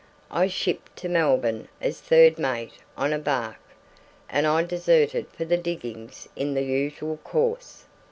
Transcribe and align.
I 0.31 0.47
shipped 0.47 0.95
to 0.95 1.07
Melbourne 1.09 1.67
as 1.79 1.99
third 2.01 2.39
mate 2.39 2.73
on 2.97 3.13
a 3.13 3.19
barque, 3.19 3.59
and 4.31 4.47
I 4.47 4.63
deserted 4.63 5.27
for 5.27 5.45
the 5.45 5.57
diggings 5.57 6.27
in 6.35 6.55
the 6.55 6.63
usual 6.63 7.17
course. 7.17 7.85